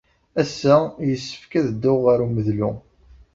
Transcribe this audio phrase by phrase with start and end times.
[0.41, 0.77] Ass-a,
[1.07, 2.71] yessefk ad dduɣ ɣer umedlu.